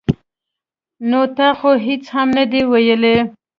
ـ 0.55 1.09
نو 1.09 1.21
تا 1.37 1.47
خو 1.59 1.71
هېڅ 1.85 2.03
هم 2.15 2.27
نه 2.37 2.43
دي 2.51 2.61
ویلي. 2.71 3.15